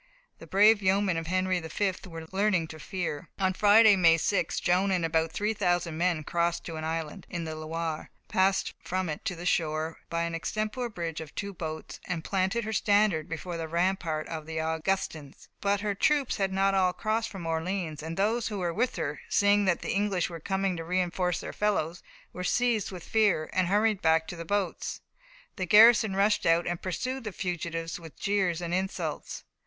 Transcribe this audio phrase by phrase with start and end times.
[0.39, 3.29] The brave yeomen of Henry V were learning to fear.
[3.37, 7.53] On Friday, May 6th, Joan and about 3,000 men crossed to an island, in the
[7.53, 12.23] Loire, passed from it to the shore by an extempore bridge of two boats, and
[12.23, 15.47] planted her standard before the rampart of the Augustins.
[15.61, 19.19] But her troops had not all crossed from Orleans, and those who were with her,
[19.29, 22.01] seeing that the English were coming to reinforce their fellows,
[22.33, 25.01] were seized with fear, and hurried back to the boats.
[25.57, 29.43] The garrison rushed out and pursued the fugitives with jeers and insults.